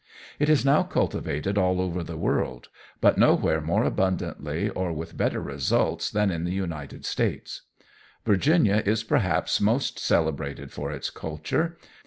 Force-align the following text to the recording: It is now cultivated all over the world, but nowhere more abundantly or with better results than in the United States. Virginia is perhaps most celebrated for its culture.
It 0.39 0.49
is 0.49 0.65
now 0.65 0.81
cultivated 0.81 1.59
all 1.59 1.79
over 1.79 2.01
the 2.01 2.17
world, 2.17 2.69
but 3.01 3.19
nowhere 3.19 3.61
more 3.61 3.83
abundantly 3.83 4.67
or 4.67 4.91
with 4.91 5.15
better 5.15 5.39
results 5.39 6.09
than 6.09 6.31
in 6.31 6.43
the 6.43 6.51
United 6.51 7.05
States. 7.05 7.61
Virginia 8.25 8.81
is 8.83 9.03
perhaps 9.03 9.61
most 9.61 9.99
celebrated 9.99 10.71
for 10.71 10.91
its 10.91 11.11
culture. 11.11 11.77